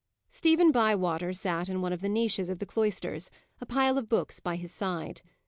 Stephen 0.31 0.71
Bywater 0.71 1.31
sat 1.31 1.69
in 1.69 1.79
one 1.79 1.93
of 1.93 2.01
the 2.01 2.09
niches 2.09 2.49
of 2.49 2.57
the 2.57 2.65
cloisters, 2.65 3.29
a 3.59 3.67
pile 3.67 3.99
of 3.99 4.09
books 4.09 4.39
by 4.39 4.55
his 4.55 4.71
side. 4.73 5.21